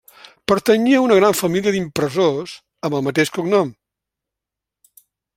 Pertanyia 0.51 1.01
a 1.01 1.03
una 1.07 1.17
gran 1.19 1.35
família 1.41 1.73
d'impressors 1.75 2.55
amb 2.89 2.97
el 2.99 3.05
mateix 3.09 3.33
cognom. 3.59 3.69